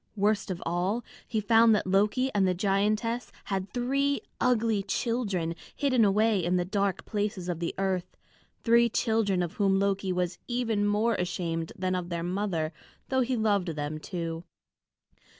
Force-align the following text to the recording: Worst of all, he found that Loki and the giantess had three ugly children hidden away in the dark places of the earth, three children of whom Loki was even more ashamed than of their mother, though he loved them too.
Worst 0.15 0.49
of 0.49 0.63
all, 0.65 1.03
he 1.27 1.39
found 1.39 1.75
that 1.75 1.85
Loki 1.85 2.31
and 2.33 2.47
the 2.47 2.55
giantess 2.55 3.31
had 3.43 3.69
three 3.71 4.21
ugly 4.39 4.81
children 4.81 5.53
hidden 5.75 6.03
away 6.03 6.43
in 6.43 6.55
the 6.57 6.65
dark 6.65 7.05
places 7.05 7.47
of 7.47 7.59
the 7.59 7.75
earth, 7.77 8.17
three 8.63 8.89
children 8.89 9.43
of 9.43 9.53
whom 9.57 9.77
Loki 9.79 10.11
was 10.11 10.39
even 10.47 10.87
more 10.87 11.13
ashamed 11.13 11.71
than 11.77 11.93
of 11.93 12.09
their 12.09 12.23
mother, 12.23 12.73
though 13.09 13.21
he 13.21 13.35
loved 13.37 13.67
them 13.75 13.99
too. 13.99 14.43